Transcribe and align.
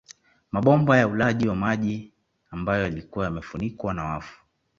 Mabomba 0.51 0.97
ya 0.97 1.07
ulaji 1.07 1.47
wa 1.47 1.55
maji 1.55 2.13
ambayo 2.51 2.83
yalikuwa 2.83 3.25
yamefunikwa 3.25 3.93
na 3.93 4.03
wafu 4.05 4.37